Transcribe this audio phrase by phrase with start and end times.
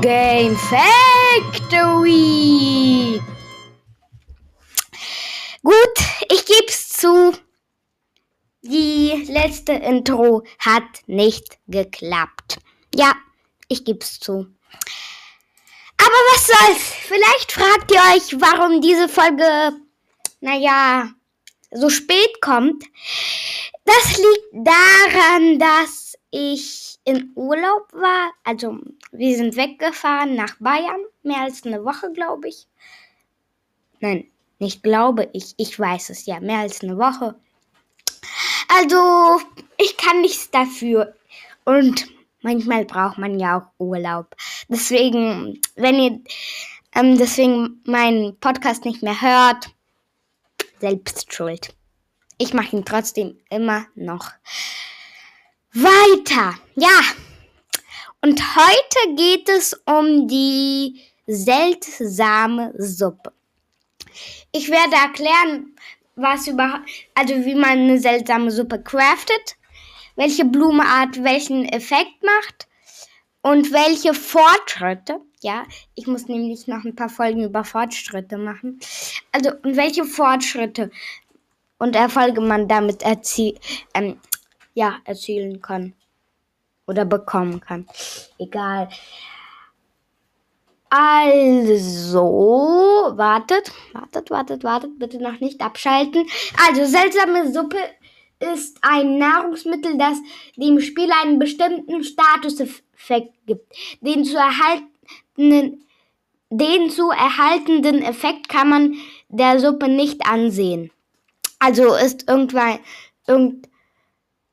[0.00, 0.56] Game
[1.50, 2.00] Factory.
[5.62, 5.98] Gut,
[6.30, 7.32] ich geb's zu.
[8.62, 12.58] Die letzte Intro hat nicht geklappt.
[12.94, 13.14] Ja,
[13.68, 14.46] ich geb's zu.
[15.98, 16.82] Aber was soll's?
[17.08, 19.72] Vielleicht fragt ihr euch, warum diese Folge,
[20.40, 21.10] naja,
[21.70, 22.84] so spät kommt.
[23.84, 28.32] Das liegt daran, dass ich in Urlaub war.
[28.44, 28.78] Also,
[29.12, 31.00] wir sind weggefahren nach Bayern.
[31.22, 32.66] Mehr als eine Woche, glaube ich.
[34.00, 34.26] Nein,
[34.58, 35.54] nicht glaube ich.
[35.56, 36.40] Ich weiß es ja.
[36.40, 37.36] Mehr als eine Woche.
[38.68, 39.40] Also,
[39.78, 41.14] ich kann nichts dafür.
[41.64, 42.08] Und
[42.42, 44.34] manchmal braucht man ja auch Urlaub.
[44.68, 46.20] Deswegen, wenn ihr
[46.94, 49.70] ähm, deswegen meinen Podcast nicht mehr hört,
[50.80, 51.74] selbst schuld.
[52.38, 54.32] Ich mache ihn trotzdem immer noch
[55.76, 56.54] weiter.
[56.74, 57.00] Ja.
[58.22, 63.32] Und heute geht es um die seltsame Suppe.
[64.52, 65.76] Ich werde erklären,
[66.14, 69.56] was überhaupt, also wie man eine seltsame Suppe craftet,
[70.16, 72.66] welche Blumenart welchen Effekt macht
[73.42, 75.20] und welche Fortschritte.
[75.42, 78.80] Ja, ich muss nämlich noch ein paar Folgen über Fortschritte machen.
[79.30, 80.90] Also, und welche Fortschritte
[81.78, 83.58] und Erfolge man damit erzie
[83.92, 84.18] ähm,
[84.76, 85.94] ja, erzielen kann.
[86.86, 87.86] Oder bekommen kann.
[88.38, 88.88] Egal.
[90.88, 92.22] Also,
[93.16, 96.26] wartet, wartet, wartet, wartet, bitte noch nicht abschalten.
[96.68, 97.78] Also, seltsame Suppe
[98.38, 100.18] ist ein Nahrungsmittel, das
[100.56, 103.74] dem Spieler einen bestimmten Statuseffekt gibt.
[104.02, 105.86] Den zu erhaltenen,
[106.50, 108.94] den zu erhaltenden Effekt kann man
[109.28, 110.90] der Suppe nicht ansehen.
[111.58, 112.78] Also ist irgendwann,
[113.26, 113.68] irgend,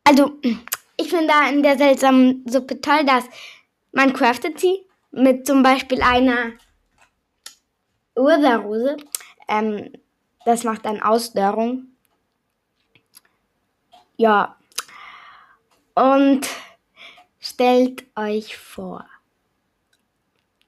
[0.04, 0.38] also
[0.98, 3.26] ich finde da in der seltsamen Suppe toll, dass
[3.92, 6.54] man craftet sie mit zum Beispiel einer
[8.16, 8.98] Ursa-Rose.
[9.48, 9.92] Ähm,
[10.46, 11.88] das macht dann Ausdörrung.
[14.18, 14.58] Ja.
[15.96, 16.48] Und
[17.40, 19.06] stellt euch vor,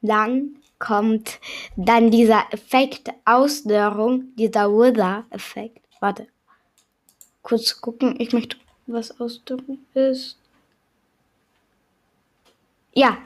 [0.02, 1.40] dann kommt
[1.76, 5.86] dann dieser Effekt Ausdörrung, dieser Ursa-Effekt.
[6.00, 6.28] Warte.
[7.42, 8.20] Kurz gucken.
[8.20, 8.58] Ich möchte
[8.88, 10.38] was ausdrücken ist.
[12.94, 13.18] Ja.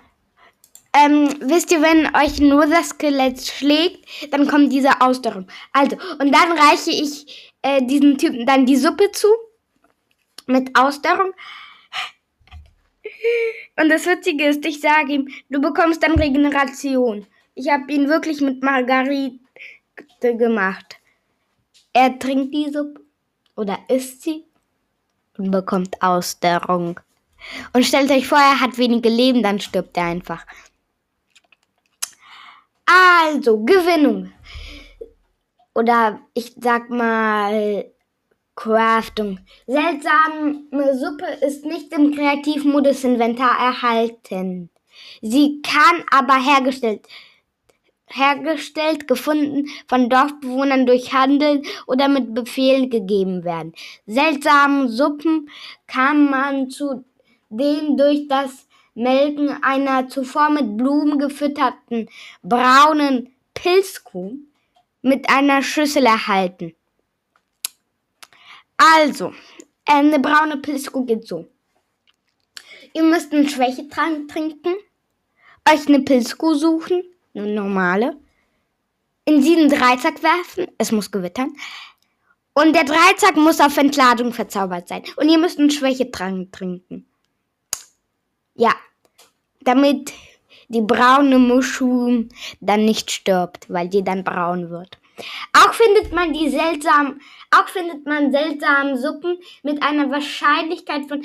[0.92, 5.48] Ähm, wisst ihr, wenn euch nur das Skelett schlägt, dann kommt diese Ausdauerung.
[5.72, 9.28] Also, und dann reiche ich äh, diesem Typen dann die Suppe zu.
[10.48, 11.32] Mit Ausdauerung.
[13.80, 17.28] Und das Witzige ist, ich sage ihm, du bekommst dann Regeneration.
[17.54, 19.40] Ich habe ihn wirklich mit Margarite
[20.22, 20.98] gemacht.
[21.94, 23.02] Er trinkt die Suppe
[23.56, 24.46] oder isst sie
[25.40, 27.00] und bekommt Ausdauerung.
[27.74, 30.46] Und stellt euch vor, er hat wenige Leben, dann stirbt er einfach.
[32.86, 34.32] Also, Gewinnung.
[35.74, 37.86] Oder ich sag mal
[38.56, 39.40] Craftung.
[39.68, 44.70] Seltsame Suppe ist nicht im Kreativmodus Inventar erhalten.
[45.22, 47.08] Sie kann aber hergestellt
[48.10, 53.74] hergestellt, gefunden, von Dorfbewohnern durch Handeln oder mit Befehlen gegeben werden.
[54.06, 55.50] Seltsame Suppen
[55.88, 57.06] kann man zu
[57.50, 62.10] den durch das Melken einer zuvor mit Blumen gefütterten
[62.44, 64.34] braunen Pilzkuh
[65.02, 66.76] mit einer Schüssel erhalten.
[68.78, 69.34] Also,
[69.86, 71.48] eine braune Pilzkuh geht so.
[72.94, 74.74] Ihr müsst einen Schwächetrank trinken,
[75.70, 77.04] euch eine Pilzkuh suchen,
[77.40, 78.18] eine normale,
[79.26, 81.56] in sie einen Dreizack werfen, es muss gewittern,
[82.54, 85.04] und der Dreizack muss auf Entladung verzaubert sein.
[85.16, 87.06] Und ihr müsst einen Schwächetrank trinken.
[88.56, 88.74] Ja,
[89.62, 90.12] damit
[90.68, 92.28] die braune Muschel
[92.60, 95.00] dann nicht stirbt, weil die dann braun wird.
[95.54, 101.24] Auch findet man die seltsamen, auch findet man seltsame Suppen mit einer Wahrscheinlichkeit von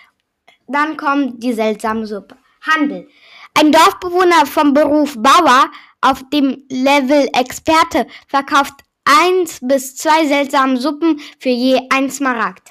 [0.67, 2.37] Dann kommt die seltsame Suppe.
[2.63, 3.09] Handel.
[3.55, 5.71] Ein Dorfbewohner vom Beruf Bauer
[6.01, 12.71] auf dem Level Experte verkauft eins bis zwei seltsame Suppen für je ein Smaragd.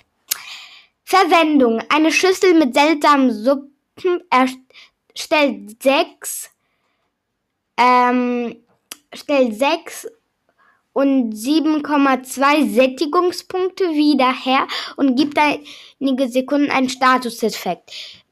[1.03, 1.81] Verwendung.
[1.89, 4.21] Eine Schüssel mit seltsamen Suppen
[5.19, 6.49] stellt sechs,
[7.77, 8.55] ähm,
[9.13, 10.07] stellt sechs
[10.93, 14.67] und 7,2 Sättigungspunkte wieder her
[14.97, 17.91] und gibt einige Sekunden einen Statuseffekt.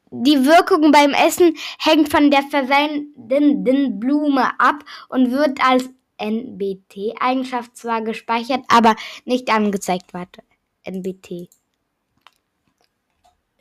[0.09, 8.01] Die Wirkung beim Essen hängt von der verwendenden Blume ab und wird als NBT-Eigenschaft zwar
[8.01, 8.95] gespeichert, aber
[9.25, 10.13] nicht angezeigt.
[10.13, 10.41] Warte,
[10.83, 11.49] NBT.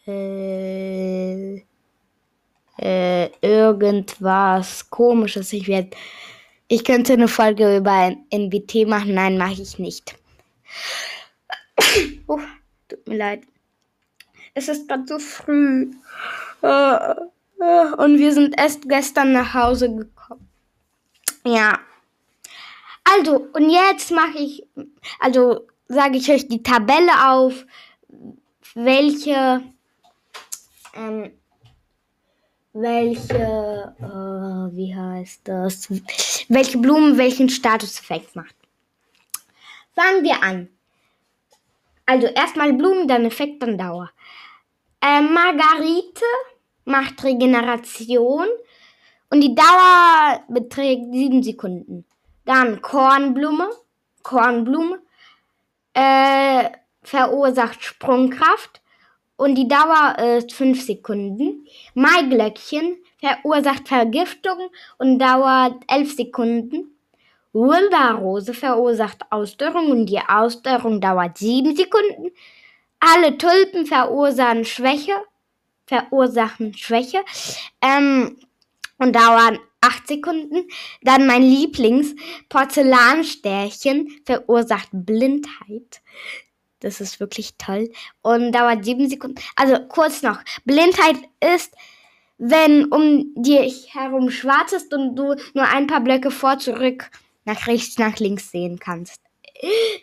[0.06, 1.62] Äh,
[2.78, 5.52] äh, irgendwas komisches.
[5.52, 5.90] Ich werde,
[6.68, 9.14] ich könnte eine Folge über NBT machen.
[9.14, 10.16] Nein, mache ich nicht.
[12.26, 12.40] oh,
[12.88, 13.42] tut mir leid.
[14.54, 15.90] Es ist gerade so früh.
[16.62, 17.14] Äh,
[17.60, 20.48] äh, und wir sind erst gestern nach Hause gekommen.
[21.44, 21.78] Ja.
[23.04, 24.66] Also, und jetzt mache ich,
[25.20, 27.64] also sage ich euch die Tabelle auf,
[28.74, 29.62] welche,
[30.94, 31.30] ähm,
[32.80, 35.88] welche, äh, wie heißt das,
[36.48, 38.54] welche Blumen welchen Statuseffekt macht.
[39.94, 40.68] Fangen wir an.
[42.04, 44.10] Also erstmal Blumen, dann Effekt, dann Dauer.
[45.00, 46.24] Äh, Margarite
[46.84, 48.46] macht Regeneration
[49.30, 52.04] und die Dauer beträgt 7 Sekunden.
[52.44, 53.70] Dann Kornblume.
[54.22, 55.00] Kornblume
[55.94, 56.70] äh,
[57.02, 58.82] verursacht Sprungkraft
[59.36, 61.66] und die Dauer ist 5 Sekunden.
[61.94, 66.96] Maiglöckchen verursacht Vergiftung und dauert 11 Sekunden.
[67.52, 72.30] Wunderrose verursacht Ausdörrung und die Ausdörrung dauert 7 Sekunden.
[73.00, 75.14] Alle Tulpen verursachen Schwäche,
[75.86, 77.22] verursachen Schwäche
[77.80, 78.36] ähm,
[78.98, 80.68] und dauern 8 Sekunden.
[81.02, 82.14] Dann mein Lieblings
[82.48, 86.02] Porzellanstärchen verursacht Blindheit.
[86.80, 87.90] Das ist wirklich toll
[88.22, 89.40] und dauert 7 Sekunden.
[89.56, 90.40] Also kurz noch.
[90.64, 91.16] Blindheit
[91.56, 91.74] ist,
[92.38, 97.10] wenn um dich herum schwarz ist und du nur ein paar Blöcke vor, zurück,
[97.44, 99.20] nach rechts, nach links sehen kannst.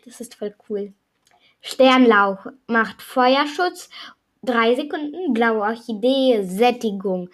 [0.05, 0.93] Das ist voll cool.
[1.61, 3.89] Sternlauch macht Feuerschutz
[4.41, 7.29] 3 Sekunden, blaue Orchidee Sättigung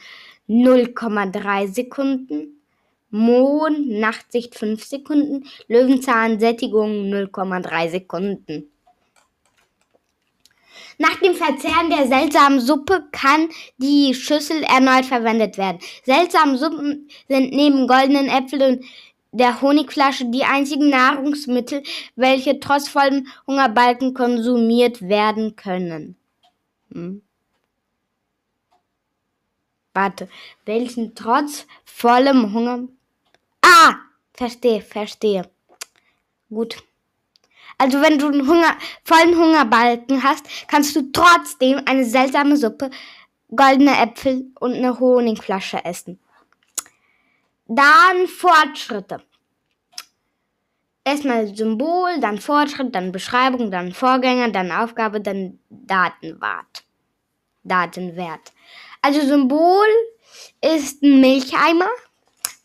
[0.47, 2.61] 0,3 Sekunden,
[3.09, 8.71] Mond Nachtsicht 5 Sekunden, Löwenzahn Sättigung 0,3 Sekunden.
[11.01, 13.47] Nach dem Verzehren der seltsamen Suppe kann
[13.77, 15.79] die Schüssel erneut verwendet werden.
[16.03, 18.85] Seltsame Suppen sind neben goldenen Äpfeln und
[19.31, 21.83] der Honigflasche die einzigen Nahrungsmittel,
[22.17, 26.17] welche trotz vollem Hungerbalken konsumiert werden können.
[26.91, 27.21] Hm.
[29.93, 30.27] Warte,
[30.65, 32.89] welchen trotz vollem Hunger.
[33.61, 33.95] Ah,
[34.33, 35.49] verstehe, verstehe.
[36.49, 36.83] Gut.
[37.79, 42.89] Also wenn du einen Hunger, vollen Hungerbalken hast, kannst du trotzdem eine seltsame Suppe,
[43.55, 46.19] goldene Äpfel und eine Honigflasche essen.
[47.67, 49.23] Dann Fortschritte.
[51.05, 56.83] Erstmal Symbol, dann Fortschritt, dann Beschreibung, dann Vorgänger, dann Aufgabe, dann Datenwert.
[57.63, 58.51] Datenwert.
[59.01, 59.87] Also Symbol
[60.61, 61.89] ist ein Milcheimer.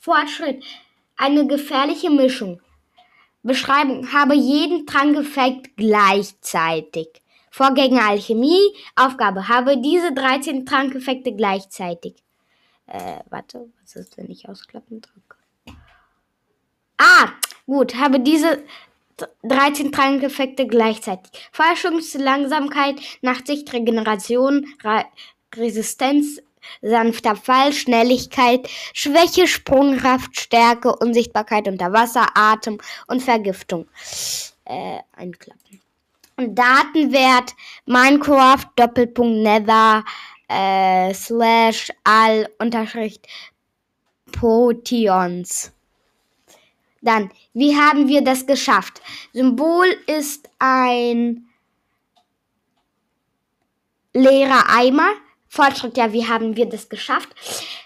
[0.00, 0.64] Fortschritt,
[1.16, 2.60] eine gefährliche Mischung.
[3.44, 7.08] Beschreibung, habe jeden Trankeffekt gleichzeitig.
[7.50, 12.16] Vorgänger Alchemie, Aufgabe, habe diese 13 Trankeffekte gleichzeitig.
[12.86, 15.36] Äh, warte, was ist, wenn ich ausklappen drücke?
[16.96, 17.28] Ah,
[17.66, 18.62] gut, habe diese
[19.42, 21.30] 13 Trankeffekte gleichzeitig.
[21.52, 25.04] Forschungslangsamkeit, Nachtsicht, Regeneration, Re
[25.54, 26.40] Resistenz,
[26.82, 33.86] sanfter Fall, Schnelligkeit, Schwäche, Sprungkraft, Stärke, Unsichtbarkeit unter Wasser, Atem und Vergiftung.
[34.64, 35.80] Äh, einklappen.
[36.36, 37.54] Und Datenwert
[37.86, 40.04] Minecraft Doppelpunkt Nether
[40.48, 43.26] äh, slash all Unterschrift
[44.32, 45.70] Potions.
[47.02, 49.02] Dann, wie haben wir das geschafft?
[49.32, 51.46] Symbol ist ein
[54.14, 55.12] leerer Eimer.
[55.54, 57.28] Fortschritt, ja, wie haben wir das geschafft?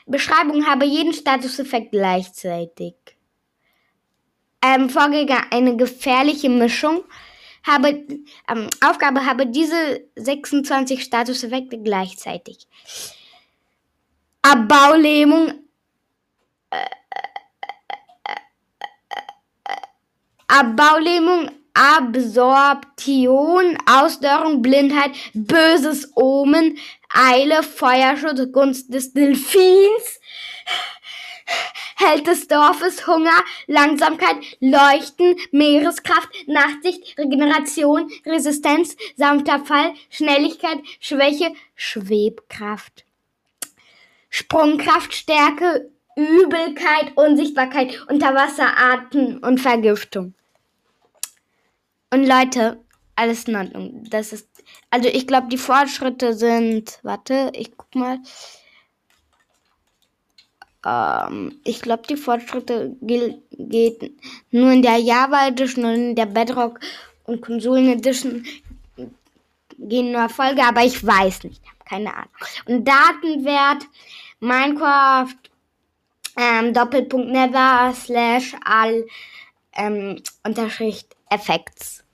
[0.07, 2.95] Beschreibung habe jeden Statuseffekt gleichzeitig.
[4.65, 7.05] Ähm, Vorgänger eine gefährliche Mischung
[7.65, 8.07] habe,
[8.49, 12.67] ähm, Aufgabe habe diese 26 Statuseffekte gleichzeitig.
[14.41, 15.53] Abbaulähmung,
[20.47, 26.79] Abbaulähmung, Absorption, Ausdörrung, Blindheit, böses Omen,
[27.11, 30.21] Eile, Feuerschutz, Gunst des Delfins,
[31.97, 43.05] Held des Dorfes, Hunger, Langsamkeit, Leuchten, Meereskraft, Nachtsicht, Regeneration, Resistenz, sanfter Fall, Schnelligkeit, Schwäche, Schwebkraft.
[44.31, 50.35] Sprungkraft, Stärke, Übelkeit, Unsichtbarkeit, Unterwasserarten und Vergiftung.
[52.11, 52.85] Und Leute,
[53.17, 54.05] alles in Ordnung.
[54.11, 54.49] Das ist,
[54.91, 58.19] also ich glaube, die Fortschritte sind, warte, ich guck mal.
[60.85, 64.13] Ähm, ich glaube, die Fortschritte geht
[64.51, 66.81] nur in der Java Edition und in der Bedrock
[67.25, 68.45] und Konsolen Edition
[69.79, 72.31] gehen nur Erfolge, aber ich weiß nicht, keine Ahnung.
[72.67, 73.87] Und Datenwert
[74.41, 75.35] Minecraft
[76.37, 79.05] ähm, Doppelpunkt Nether slash all
[79.75, 82.05] ähm, Unterschrift Effects.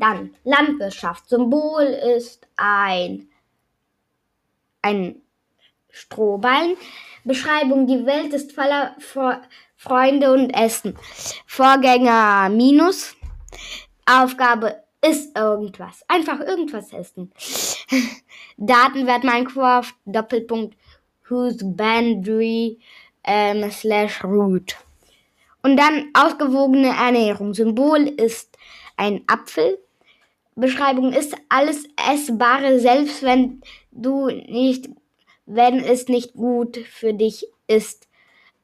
[0.00, 1.28] Dann Landwirtschaft.
[1.28, 3.28] Symbol ist ein,
[4.80, 5.20] ein
[5.90, 6.76] Strohballen.
[7.24, 8.96] Beschreibung, die Welt ist voller
[9.76, 10.96] Freunde und Essen.
[11.46, 13.14] Vorgänger minus.
[14.06, 16.02] Aufgabe ist irgendwas.
[16.08, 17.30] Einfach irgendwas essen.
[18.56, 20.78] Datenwert Minecraft, Doppelpunkt,
[21.28, 22.78] whose boundary
[23.24, 24.76] ähm, slash root.
[25.62, 27.52] Und dann ausgewogene Ernährung.
[27.52, 28.56] Symbol ist
[28.96, 29.78] ein Apfel.
[30.54, 34.88] Beschreibung ist alles Essbare, selbst wenn du nicht
[35.52, 38.08] wenn es nicht gut für dich ist.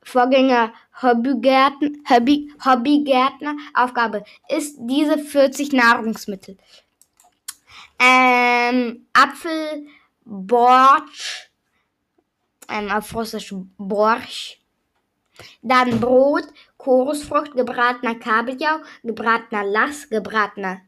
[0.03, 6.57] Vorgänger Hobbygärtner, Hobby, Hobbygärtner, Aufgabe ist diese 40 Nahrungsmittel.
[7.99, 9.89] Ähm, Apfel,
[10.25, 11.51] Borsch,
[12.69, 14.61] ähm, auf Russisch Borsch,
[15.63, 16.45] dann Brot,
[16.79, 20.79] Chorusfrucht, gebratener Kabeljau, gebratener Lachs, gebratenes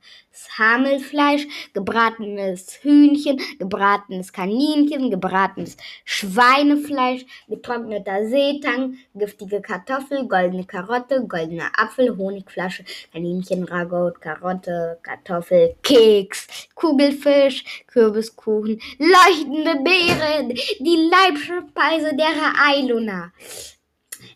[0.57, 12.17] Hamelfleisch, gebratenes Hühnchen, gebratenes Kaninchen, gebratenes Schweinefleisch, getrockneter Seetang, giftige Kartoffel, goldene Karotte, goldener Apfel,
[12.17, 23.33] Honigflasche, Kaninchen, Ragout, Karotte, Kartoffel, Keks, Kugelfisch, Kürbiskuchen, leuchtende Beeren, die Leibspeise der Eiluna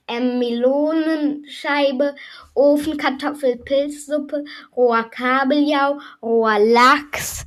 [0.08, 2.14] ähm, Melonenscheibe,
[2.54, 4.44] Ofenkartoffel, Pilzsuppe,
[4.76, 7.44] roher Kabeljau, roher Lachs,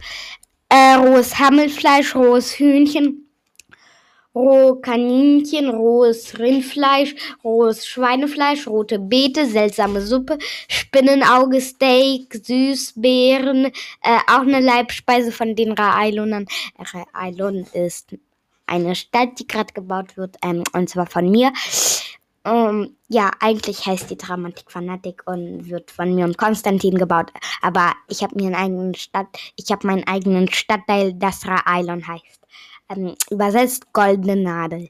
[0.69, 3.25] äh, rohes Hammelfleisch, rohes Hühnchen,
[4.35, 10.37] rohe Kaninchen, rohes Rindfleisch, rohes Schweinefleisch, rote Beete, seltsame Suppe,
[10.67, 16.45] Spinnenauge, Steak, Süßbeeren, äh, auch eine Leibspeise von den Raeilonern.
[17.13, 18.15] Raeilon ist
[18.67, 21.53] eine Stadt, die gerade gebaut wird, ähm, und zwar von mir.
[22.45, 27.31] Ähm, ja, eigentlich heißt die Dramatik Fanatik und wird von mir und Konstantin gebaut.
[27.61, 32.41] Aber ich habe mir einen eigenen Stadt, ich habe meinen eigenen Stadtteil, das Ra-Island heißt.
[32.89, 34.89] Ähm, übersetzt Goldene Nadel.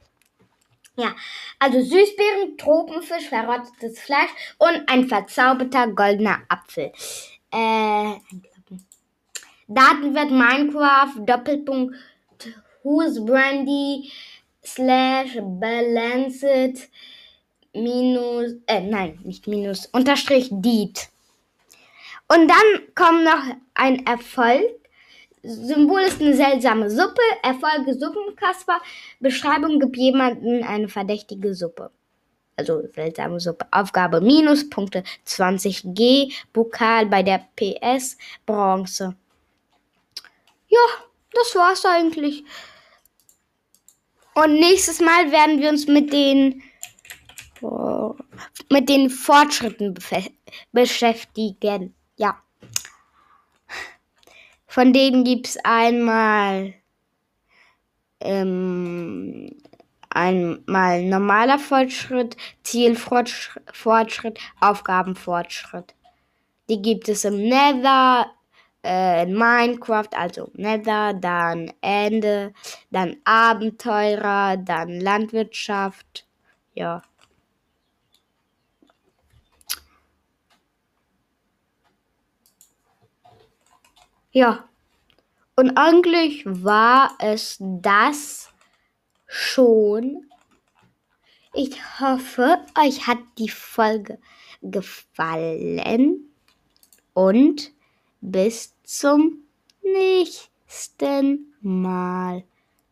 [0.98, 1.14] Ja,
[1.60, 6.92] also Süßbeeren, Tropenfisch, verrottetes Fleisch und ein verzauberter goldener Apfel.
[7.52, 8.16] Äh,
[9.68, 11.96] Datenwert Minecraft, Doppelpunkt,
[12.84, 14.12] Who's Brandy,
[14.64, 16.90] slash, Balanced,
[17.76, 21.10] minus, äh, nein, nicht minus, Unterstrich Diet.
[22.28, 24.64] Und dann kommt noch ein Erfolg.
[25.44, 27.22] Symbol ist eine seltsame Suppe.
[27.44, 28.82] Erfolge Suppenkasper.
[29.20, 31.92] Beschreibung gibt jemanden eine verdächtige Suppe.
[32.56, 33.68] Also seltsame Suppe.
[33.70, 36.34] Aufgabe Minuspunkte 20G.
[36.52, 39.16] Pokal bei der PS Bronze.
[40.68, 40.80] Ja,
[41.32, 42.44] das war's eigentlich.
[44.34, 46.64] Und nächstes Mal werden wir uns mit den
[47.62, 49.96] mit den Fortschritten
[50.72, 51.96] beschäftigen.
[52.18, 52.42] Ja.
[54.68, 56.74] Von denen gibt es einmal
[58.20, 59.50] ähm,
[60.10, 65.94] einmal normaler Fortschritt, Zielfortschritt, Aufgabenfortschritt.
[66.70, 68.32] Die gibt es im Nether,
[68.84, 72.54] äh, in Minecraft, also Nether, dann Ende,
[72.92, 76.26] dann Abenteurer, dann Landwirtschaft.
[76.74, 77.04] Ja.
[84.36, 84.68] Ja.
[85.56, 88.50] Und eigentlich war es das
[89.26, 90.30] schon.
[91.54, 94.20] Ich hoffe, euch hat die Folge
[94.62, 96.34] gefallen.
[97.14, 97.72] Und
[98.20, 99.46] bis zum
[99.82, 102.44] nächsten Mal.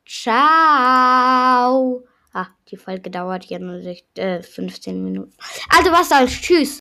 [0.05, 2.05] Ciao.
[2.31, 5.33] Ah, die Folge dauert ja nur 15 äh, Minuten.
[5.67, 6.39] Also was soll's.
[6.39, 6.71] Tschüss.